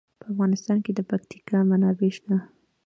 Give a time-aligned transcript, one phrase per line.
[0.19, 2.35] په افغانستان کې د پکتیکا منابع شته.